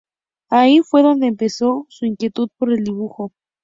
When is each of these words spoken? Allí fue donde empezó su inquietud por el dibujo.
Allí 0.49 0.81
fue 0.81 1.03
donde 1.03 1.27
empezó 1.27 1.85
su 1.89 2.07
inquietud 2.07 2.49
por 2.57 2.71
el 2.73 2.83
dibujo. 2.83 3.33